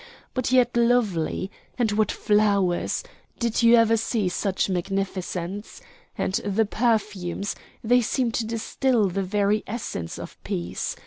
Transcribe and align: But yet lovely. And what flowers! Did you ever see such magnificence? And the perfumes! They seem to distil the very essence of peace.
But 0.33 0.51
yet 0.51 0.75
lovely. 0.75 1.51
And 1.77 1.91
what 1.91 2.11
flowers! 2.11 3.03
Did 3.37 3.61
you 3.61 3.75
ever 3.75 3.95
see 3.97 4.29
such 4.29 4.67
magnificence? 4.67 5.79
And 6.17 6.33
the 6.43 6.65
perfumes! 6.65 7.55
They 7.83 8.01
seem 8.01 8.31
to 8.31 8.45
distil 8.47 9.09
the 9.09 9.21
very 9.21 9.63
essence 9.67 10.17
of 10.17 10.43
peace. 10.43 10.95